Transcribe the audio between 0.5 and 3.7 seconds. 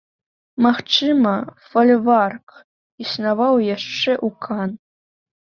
Магчыма, фальварак існаваў